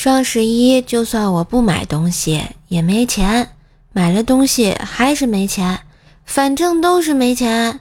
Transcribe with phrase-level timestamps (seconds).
[0.00, 3.48] 双十一就算我不买东西也没钱，
[3.92, 5.80] 买了东西还是没钱，
[6.24, 7.80] 反正都是没钱，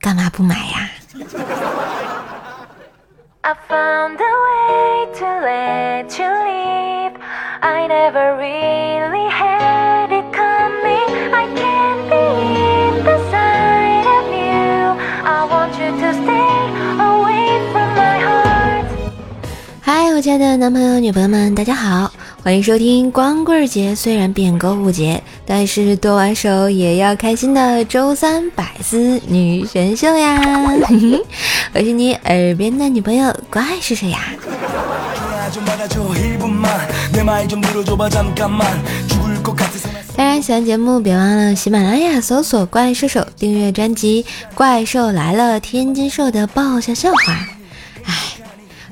[0.00, 0.88] 干嘛不买呀？
[9.30, 10.08] 嗨，
[20.18, 22.10] 我亲爱的男朋友、女朋友们，大家好，
[22.42, 23.94] 欢迎收听光棍节。
[23.94, 30.40] 虽然变购物节，但是剁完手也要开心的周三百思女神秀呀！
[31.72, 34.18] 我是你耳边的女朋友，怪是谁呀？
[40.16, 47.46] 当然，喜欢节目别忘了喜马拉雅搜索“怪兽手”，订阅专辑《怪兽来了》，天津兽的爆笑笑话。
[48.04, 48.14] 哎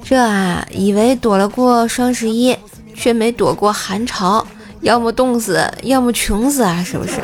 [0.09, 2.57] 这啊，以为躲了过双十一，
[2.95, 4.47] 却没躲过寒潮，
[4.83, 6.81] 要么冻死，要么穷死啊！
[6.87, 7.15] 是不是？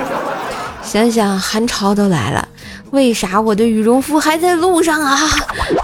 [0.83, 2.49] 想想寒潮都来了，
[2.91, 5.17] 为啥我的羽绒服还在路上啊？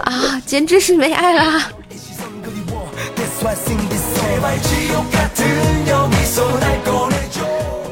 [0.06, 1.62] 啊，简直是没爱了！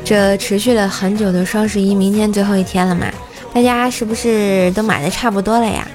[0.05, 3.07] 这持续了很久的双十一，明天最后一天了嘛？
[3.55, 5.87] 大家是不是都买的差不多了呀？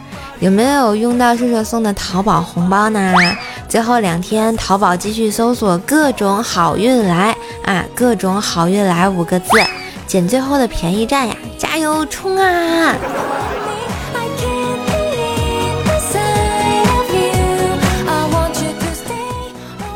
[0.42, 3.14] 有没有用到射手送的淘宝红包呢？
[3.70, 9.48] 最后两天，淘宝继续搜索“各种好运来”啊，“各种好运来”五个字，
[10.08, 11.36] 捡最后的便宜占呀！
[11.60, 12.96] 加油冲啊！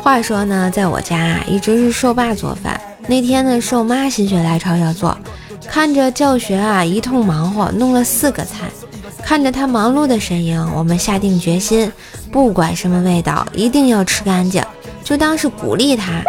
[0.00, 5.18] 话说呢，在我家啊一直是瘦爸做饭，那天呢，瘦妈心血来潮要做，
[5.68, 8.70] 看着教学啊一通忙活，弄了四个菜。
[9.26, 11.90] 看着他忙碌的身影，我们下定决心，
[12.30, 14.62] 不管什么味道，一定要吃干净，
[15.02, 16.22] 就当是鼓励他。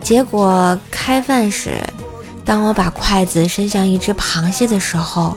[0.00, 1.82] 结果开饭时，
[2.44, 5.36] 当我把筷子伸向一只螃蟹的时候，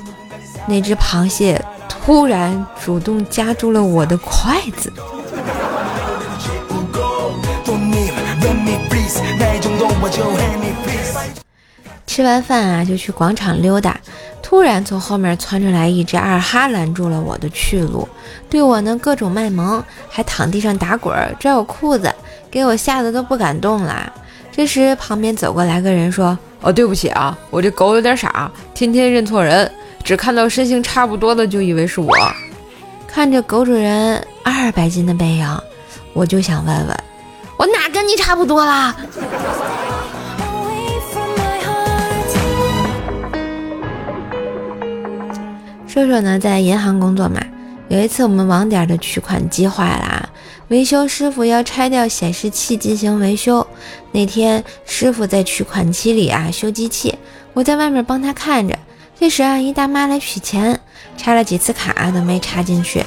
[0.67, 1.59] 那只螃蟹
[1.89, 4.93] 突然主动夹住了我的筷子。
[12.05, 13.99] 吃完饭啊，就去广场溜达。
[14.55, 18.07] 突然从后面窜出来一只二哈，拦住了我的去路，
[18.49, 22.09] 对我呢各种卖萌，还躺地上打滚，拽我裤子，
[22.49, 24.09] 给我吓得都不敢动了。
[24.53, 29.69] 这时旁边走过来个人说：“哦，对不起啊，我这狗有点傻，天天认错人，
[30.05, 32.15] 只看到身形差不多的就以为是我。”
[33.05, 35.61] 看着狗主人二百斤的背影，
[36.13, 36.97] 我就想问问，
[37.57, 38.95] 我哪跟你差不多啦？
[45.95, 47.41] 硕硕呢，在银行工作嘛。
[47.87, 50.29] 有一次，我们网点的取款机坏了啊，
[50.67, 53.65] 维修师傅要拆掉显示器进行维修。
[54.11, 57.17] 那天，师傅在取款机里啊修机器，
[57.53, 58.77] 我在外面帮他看着。
[59.17, 60.77] 这时啊，一大妈来取钱，
[61.15, 63.01] 插了几次卡都没插进去。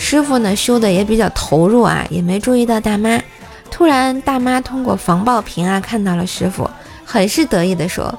[0.00, 3.22] 师傅呢，修的也比较投入啊，也没注意到大妈。
[3.70, 6.68] 突然，大妈通过防爆屏啊看到了师傅，
[7.04, 8.12] 很是得意的说。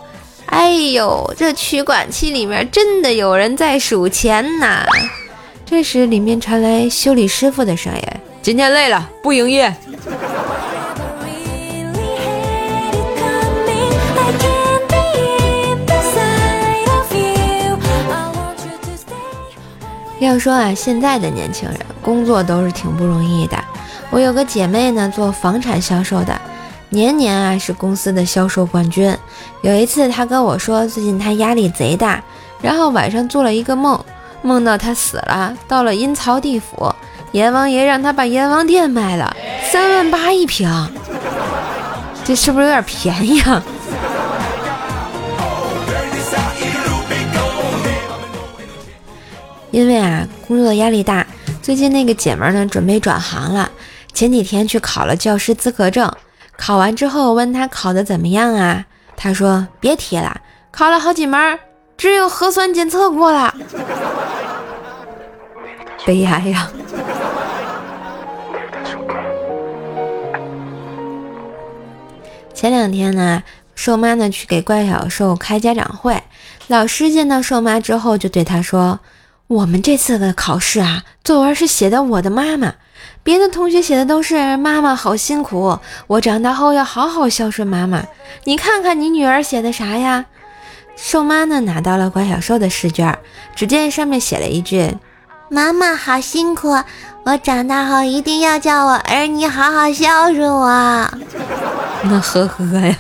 [0.54, 4.86] 哎呦，这取款器里面真的有人在数钱呐！
[5.66, 8.02] 这时，里面传来修理师傅的声音
[8.44, 9.74] ：“今天累了，不营业。”
[20.20, 23.58] 要说啊，现在的年轻人工作都是挺不容易的。
[24.12, 26.40] 我有个姐妹呢，做房产销售的。
[26.90, 29.18] 年年啊是公司的销售冠军。
[29.64, 32.22] 有一次，他跟我说，最近他压力贼大，
[32.62, 33.98] 然后晚上做了一个梦，
[34.42, 36.94] 梦到他死了，到了阴曹地府，
[37.32, 39.34] 阎王爷让他把阎王殿卖了，
[39.72, 40.70] 三万八一平，
[42.26, 43.64] 这是不是有点便宜啊？
[49.72, 51.26] 因为啊工作压力大，
[51.62, 53.72] 最近那个姐们儿呢准备转行了，
[54.14, 56.12] 前几天去考了教师资格证。
[56.58, 58.84] 考完之后问他考的怎么样啊？
[59.16, 61.60] 他说别提了，考了好几门，
[61.98, 63.54] 只有核酸检测过了，
[66.06, 66.70] 悲哀呀！
[72.54, 73.44] 前两天呢，
[73.76, 76.22] 瘦妈呢去给怪小兽开家长会，
[76.68, 79.00] 老师见到瘦妈之后就对他说
[79.48, 82.74] ：“我们这次的考试啊，作文是写的我的妈妈。”
[83.24, 88.04] 别的同学写的都是妈妈好辛苦，我长大后要好好孝顺妈妈。
[88.44, 90.26] 你看看你女儿写的啥呀？
[90.96, 93.18] 瘦妈呢拿到了关小瘦的试卷，
[93.56, 94.96] 只见上面写了一句
[95.50, 96.70] ：“妈妈好辛苦，
[97.24, 100.68] 我长大后一定要叫我儿女好好孝顺我。
[102.04, 102.96] 那呵呵呀。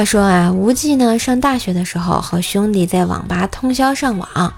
[0.00, 4.54] 话说啊，无忌呢上大学的时候和兄弟在网吧通宵上网，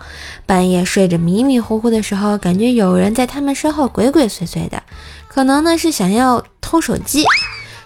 [0.47, 4.81] 半夜睡着迷迷糊糊的时候，感觉有人在他们身后鬼鬼祟祟的，
[5.27, 7.25] 可能呢是想要偷手机，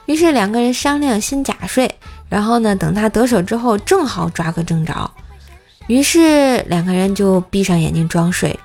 [0.05, 1.95] 于是两个人商量先假睡，
[2.29, 5.11] 然后呢等他得手之后正好抓个正着，
[5.87, 8.61] 于是两个人就闭上眼睛装睡，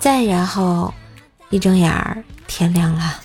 [0.00, 0.92] 再然后
[1.50, 3.20] 一睁眼儿天亮了。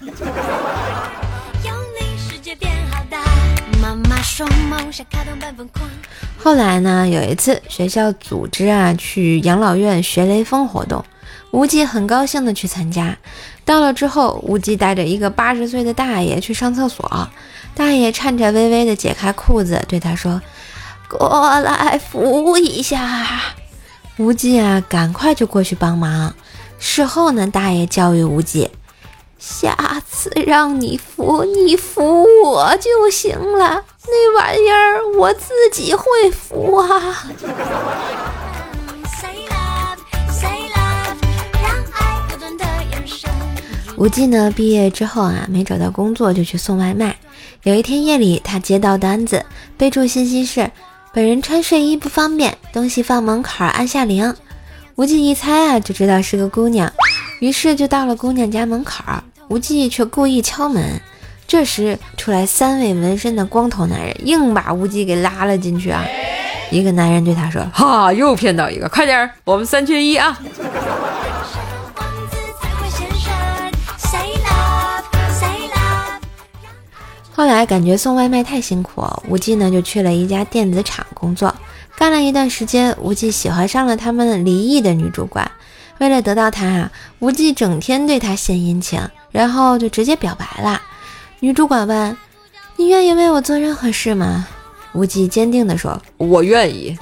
[6.37, 7.07] 后来呢？
[7.07, 11.05] 有一次学校组织啊去养老院学雷锋活动，
[11.51, 13.15] 无忌很高兴的去参加。
[13.63, 17.29] 到了之后，无忌带着一个八十岁的大爷去上厕所，
[17.75, 20.41] 大爷颤颤巍巍的解开裤子，对他说
[21.07, 23.39] ：“过来扶一下。”
[24.17, 26.33] 无忌啊，赶快就过去帮忙。
[26.79, 28.69] 事后呢，大爷教育无忌。
[29.41, 29.75] 下
[30.07, 33.83] 次让你扶，你扶我就行了。
[34.05, 37.25] 那玩意儿我自己会扶啊。
[43.97, 47.17] 无忌呢，毕业之后啊，没找到工作就去送外卖。
[47.63, 49.43] 有一天夜里，他接到单子，
[49.75, 50.69] 备注信息是：
[51.13, 54.35] 本人穿睡衣不方便，东西放门口，按下铃。
[54.95, 56.91] 无忌一猜啊，就知道是个姑娘，
[57.39, 59.03] 于是就到了姑娘家门口。
[59.51, 61.01] 无忌却故意敲门，
[61.45, 66.05] 这时出来三位纹身的光头男人，硬把无忌给拉了进去啊！
[66.69, 70.39] 一个男人对他说：“哈，又骗到一个，快点儿，我们三缺一啊！”
[77.33, 81.53] 后来感觉送外卖太辛苦，无忌呢就去了一家电子厂工作，
[81.97, 85.51] 干了一段时间，无忌喜欢上了他们离异的女主管。
[85.97, 88.97] 为了得到她啊，无忌整天对她献殷勤。
[89.31, 90.81] 然后就直接表白了。
[91.39, 92.17] 女主管问
[92.77, 94.47] ：“你愿意为我做任何事吗？”
[94.93, 96.97] 无忌坚定地说：“我愿意。”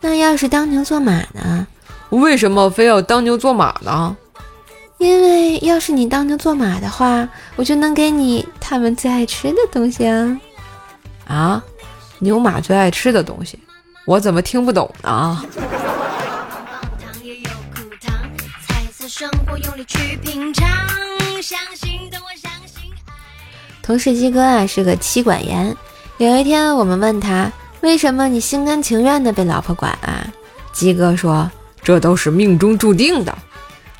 [0.00, 1.66] 那要是当牛做马呢？
[2.10, 4.16] 为什么非要当牛做马呢？
[4.98, 10.40] 因为要是你当牛做马的话，我就能给你他们最爱吃的东西啊！
[11.26, 11.62] 啊，
[12.18, 13.58] 牛马最爱吃的东西，
[14.04, 15.44] 我怎么听不懂呢？
[23.82, 25.74] 同事鸡哥啊是个妻管严。
[26.18, 27.50] 有一天我们问他，
[27.80, 30.26] 为什么你心甘情愿的被老婆管啊？
[30.72, 31.50] 鸡哥说，
[31.82, 33.36] 这都是命中注定的。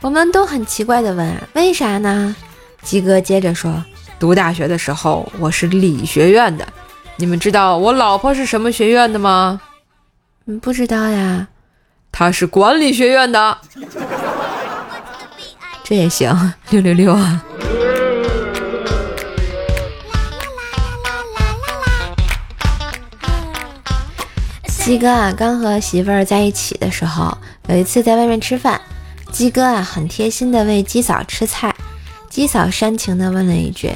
[0.00, 2.36] 我们都很奇怪的问，为啥呢？
[2.82, 3.84] 鸡哥接着说，
[4.18, 6.66] 读大学的时候我是理学院的，
[7.16, 9.60] 你们知道我老婆是什么学院的吗？
[10.46, 11.48] 嗯，不知道呀。
[12.12, 13.58] 她是管理学院的。
[15.90, 17.44] 这也行，六六六啊！
[24.68, 28.80] 鸡哥啊，刚和媳妇儿在一起的时候，有一次在外面吃饭，
[29.32, 31.74] 鸡哥啊很贴心的喂鸡嫂吃菜，
[32.28, 33.90] 鸡嫂煽情的问了一句：“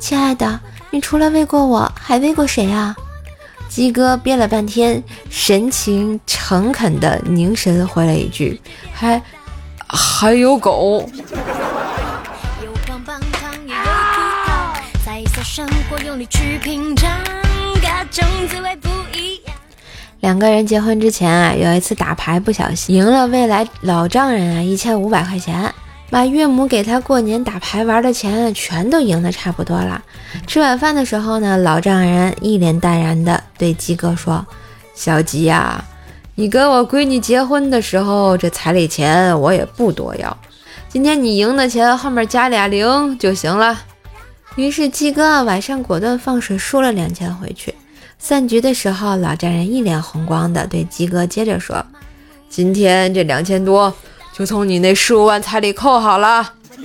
[0.00, 0.58] 亲爱的，
[0.90, 2.96] 你除了喂过我，还喂过谁啊？”
[3.70, 8.60] 鸡哥憋了半天，神情诚恳的凝神回了一句
[8.92, 9.22] ：“还。”
[9.88, 11.08] 还有狗。
[20.20, 25.72] 两个人结婚之前啊，有一次打牌不小心赢了未来老丈人啊一千五百块钱，
[26.10, 30.02] 把岳母给他过年打牌玩的钱全都赢的差不多了。
[30.46, 34.44] 吃晚饭的时候呢，老丈人一脸淡然的对鸡哥说
[34.94, 35.84] ：“小鸡呀。”
[36.38, 40.36] 你跟我闺女结婚的时候，这彩礼钱我也不多要。
[40.86, 43.80] 今天你赢的钱后面加俩零就行了。
[44.54, 47.74] 于是鸡哥晚上果断放水输了两千回去。
[48.18, 51.82] 散局的时候，老丈人一脸红光的对鸡哥接着说
[52.50, 53.92] ：“今天这两千多
[54.34, 56.52] 就从你那十五万彩礼扣好了。”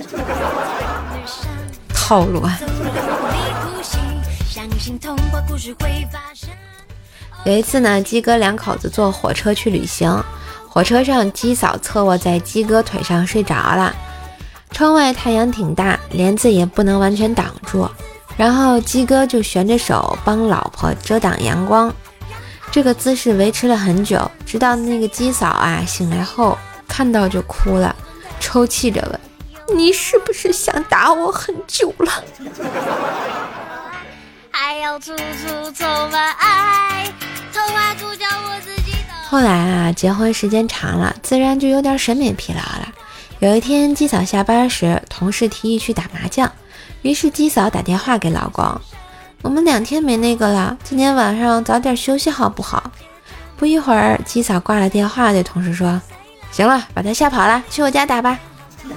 [1.92, 2.58] 套路啊！
[7.44, 10.22] 有一次呢，鸡哥两口子坐火车去旅行，
[10.68, 13.92] 火车上鸡嫂侧卧在鸡哥腿上睡着了。
[14.70, 17.88] 窗外太阳挺大，帘子也不能完全挡住，
[18.36, 21.92] 然后鸡哥就悬着手帮老婆遮挡阳光。
[22.70, 26.56] 这个姿势维持了很久，直到那个鸡嫂啊醒来后
[26.86, 27.94] 看到就哭了，
[28.38, 29.20] 抽泣着问
[29.76, 32.24] ：“你是不是想打我很久了？
[39.32, 42.92] 后来啊，结婚时间长了，自然就有点审美疲劳了。
[43.38, 46.52] 有一天，鸡嫂下班时，同事提议去打麻将，
[47.00, 48.78] 于是鸡嫂打电话给老公
[49.40, 52.92] ：“我们两天没那个了，今天晚上早点休息好不好？”
[53.56, 55.98] 不一会儿，鸡嫂挂了电话，对同事说
[56.52, 58.38] ：“行了，把他吓跑了，去我家打吧。”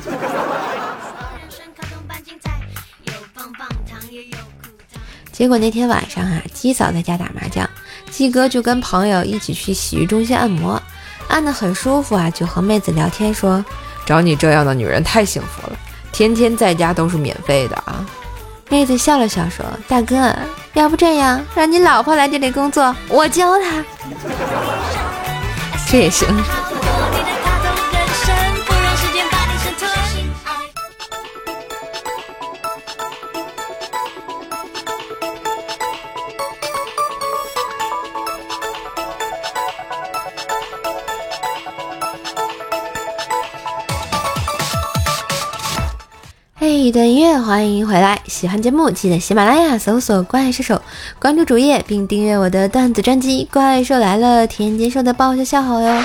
[5.32, 7.70] 结果那天晚上啊，鸡嫂在家打麻将，
[8.16, 10.82] 鸡哥就跟朋友一起去洗浴中心按摩，
[11.28, 13.64] 按得很舒服啊，就和妹子聊天说
[14.08, 15.78] ：“找你这样的女人太幸福了，
[16.14, 18.06] 天天在家都是免费的啊。”
[18.72, 20.34] 妹子笑了笑说：“大哥，
[20.76, 23.84] 要不这样，让你老婆来这里工作，我教她。”
[25.92, 26.26] 这也行。
[46.68, 48.22] 一段音乐，欢迎回来！
[48.28, 50.82] 喜欢节目记得喜马拉雅搜索“怪兽手”，
[51.20, 56.04] 关注主页并订阅我的段子专辑《怪兽来了》，天津说的爆笑笑话哟！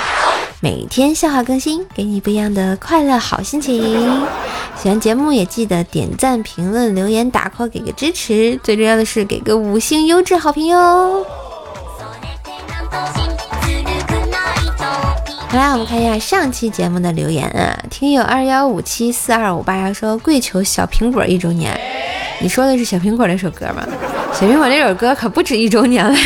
[0.60, 3.82] 每天笑话更新，给你不一样的快乐好心情。
[4.76, 11.24] 喜欢节目也记得点赞、评论、留言、打 call 给个支持，最重要的是给个五星优质好评哟！
[15.50, 17.76] 好啦，我们看一下上期节目的留言啊。
[17.90, 21.76] 听友二幺五七四二五八说跪求小苹果一周年，
[22.38, 23.84] 你说的是小苹果那首歌吗？
[24.32, 26.16] 小苹果那首歌可不止一周年了。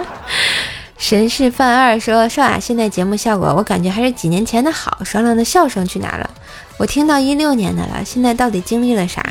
[0.98, 4.98] 神是范二说说啊现在节目效果，我感觉还是几年前的好。
[5.02, 6.28] 爽朗的笑声去哪了？
[6.78, 9.24] 我听到一六年的了，现在到底经历了啥？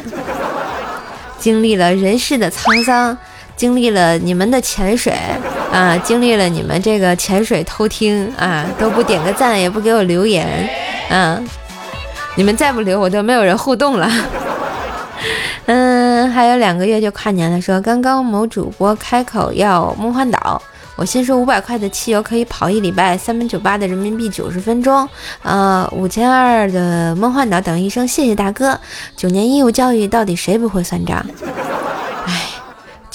[1.37, 3.15] 经历了人世的沧桑。
[3.55, 5.13] 经历了你们的潜水
[5.71, 10.69] 啊，经历了你们这个潜水偷听啊，都不点个赞，也不给我留言，
[11.09, 11.45] 嗯，
[12.35, 14.09] 你们再不留，我就没有人互动了。
[15.65, 20.61] 嗯，还有两个月就跨年了，说刚刚某主播开口要梦幻岛，
[20.95, 25.09] 我先说五百块的汽油可以跑一礼拜，三百九八的人民币九十分钟，
[25.41, 28.79] 呃，五千二的梦幻岛等一声谢谢大哥。
[29.17, 31.25] 九年义务教育到底谁不会算账？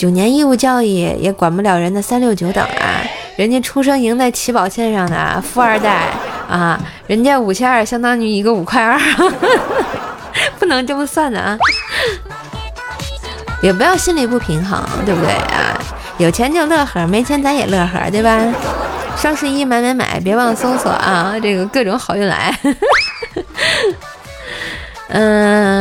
[0.01, 3.05] 九年义务教育也管不了人的三六九等啊！
[3.37, 6.07] 人家出生赢在起跑线上的富二代
[6.49, 8.99] 啊，人家五千二相当于一个五块二，
[10.59, 11.59] 不能这么算的啊！
[13.61, 15.79] 也不要心里不平衡，对不对啊？
[16.17, 18.43] 有钱就乐呵，没钱咱也乐呵，对吧？
[19.19, 21.35] 双十一买买买，别忘了搜索啊！
[21.43, 22.59] 这个各种好运来，
[25.13, 25.80] 嗯。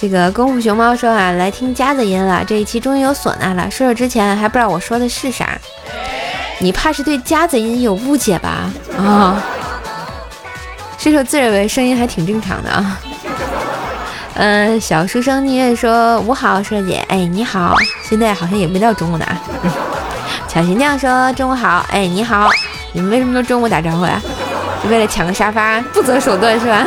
[0.00, 3.68] 这个功夫熊猫说啊，来听夹子音了，这一期终于有唢呐了。
[3.68, 5.58] 说说之前还不知道我说的是啥，
[6.60, 8.70] 你怕是对夹子音有误解吧？
[8.96, 9.42] 啊，
[10.96, 13.00] 射手自认为声音还挺正常的啊。
[14.34, 17.74] 嗯，小书生逆月说午好，舍姐，哎你好，
[18.08, 19.42] 现在好像也没到中午呢啊。
[20.46, 22.48] 巧心酱说中午好，哎你好，
[22.92, 24.22] 你们为什么都中午打招呼呀？
[24.80, 26.86] 就为了抢个沙发，不择手段是吧？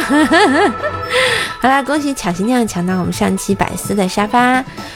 [1.62, 4.40] 好啦，恭喜巧心酱抢到我们上期百思的沙发。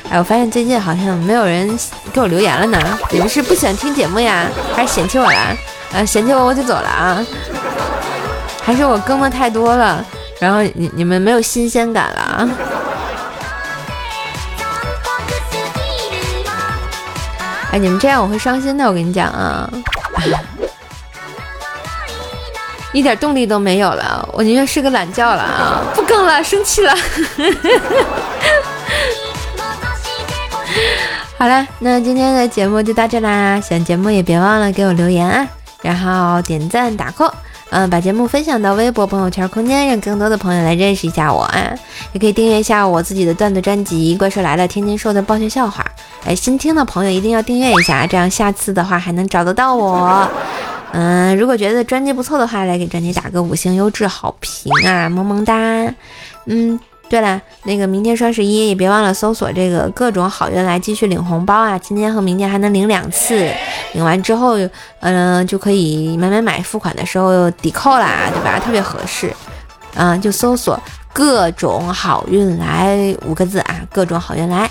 [0.09, 1.77] 哎，我发现最近好像没有人
[2.11, 2.79] 给我留言了呢。
[3.11, 5.55] 你们是不喜欢听节目呀，还是嫌弃我了？
[5.93, 7.23] 呃，嫌弃我我就走了啊？
[8.63, 10.03] 还是我更的太多了，
[10.39, 12.49] 然后你你们没有新鲜感了啊？
[17.73, 19.69] 哎，你们这样我会伤心的，我跟你讲啊。
[22.95, 25.83] 一点动力都没有了，我宁愿睡个懒觉了啊！
[25.93, 26.95] 不更了，生气了。
[31.37, 33.59] 好了，那今天的节目就到这啦。
[33.59, 35.45] 喜欢节目也别忘了给我留言啊，
[35.81, 37.33] 然后点赞打 call，
[37.69, 41.75] 嗯，把节目分享到微博、朋友圈、空间，让更多的朋友来认识一下我啊。
[42.13, 45.85] 也可以订阅一下我自己的段子专辑《怪兽来了》，天天说的爆笑笑话。
[46.25, 50.25] 哎，新听的朋友一定要订阅一下，这样下次的话还能找得到我。
[50.97, 55.53] 嗯，如果觉得专辑不错的话，来给专辑打个五星优质好评啊，萌萌哒。
[56.45, 63.51] 嗯，对了，那个明天双十一也别忘了搜索这个各种好运来继续领红包啊，今天和明天还能领两次，
[63.91, 64.55] 领完之后，
[65.01, 68.57] 嗯，就可以买买买付款的时候抵扣啦，对吧？
[68.57, 69.35] 特别合适。
[69.95, 70.79] 嗯，就搜索
[71.11, 74.69] 各种好运来五个字啊，各种好运来。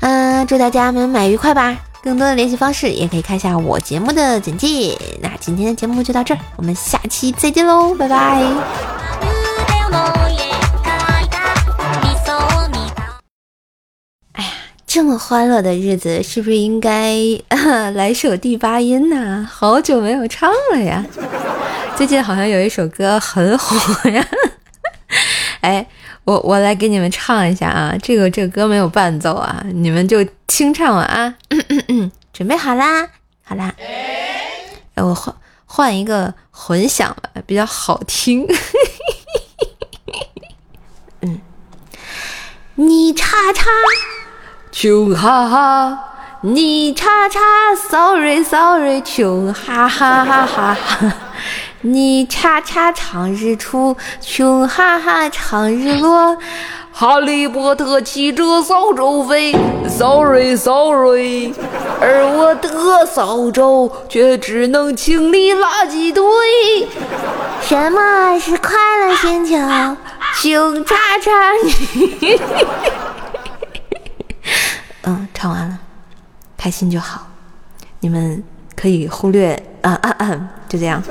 [0.00, 1.76] 嗯，祝大家买买愉快吧。
[2.02, 4.96] 更多的联系方式也可以看一下我节目的简介。
[5.20, 8.16] 那今天的节目就到这儿，我们下期再见喽，拜拜。
[14.32, 14.50] 哎呀，
[14.86, 17.14] 这么欢乐的日子，是不是应该
[17.92, 19.46] 来首第八音呢？
[19.50, 21.04] 好久没有唱了呀，
[21.96, 24.26] 最近好像有一首歌很火呀。
[25.60, 25.86] 哎，
[26.24, 31.34] 我我来给你们唱一下啊，这个这个歌没有伴奏啊，你们就清唱了啊。
[32.32, 33.08] 准备好啦，
[33.44, 33.74] 好啦。
[33.78, 35.34] 哎，我换
[35.66, 38.46] 换一个混响吧，比较好听。
[41.22, 41.40] 嗯，
[42.76, 43.64] 你叉叉。
[44.72, 45.98] 穷哈哈，
[46.42, 47.40] 你叉叉
[47.90, 51.16] ，sorry sorry，穷哈哈哈哈哈，
[51.82, 56.36] 你叉叉唱日出，穷哈哈唱日落，
[56.92, 59.56] 哈利波特骑着扫帚飞
[59.88, 61.54] ，sorry sorry，
[61.98, 66.22] 而我的扫帚却只能清理垃圾堆。
[67.62, 68.72] 什么是快
[69.06, 69.56] 乐星球？
[70.42, 71.30] 穷叉叉。
[75.04, 75.78] 嗯，唱完了，
[76.58, 77.26] 开心就好。
[78.00, 78.44] 你们
[78.76, 81.02] 可以忽略啊啊啊，就这样。